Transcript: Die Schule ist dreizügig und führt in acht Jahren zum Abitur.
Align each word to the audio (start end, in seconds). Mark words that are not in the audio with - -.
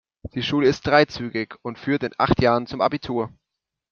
Die 0.33 0.41
Schule 0.41 0.67
ist 0.67 0.87
dreizügig 0.87 1.53
und 1.61 1.77
führt 1.77 2.01
in 2.01 2.11
acht 2.17 2.41
Jahren 2.41 2.65
zum 2.65 2.81
Abitur. 2.81 3.29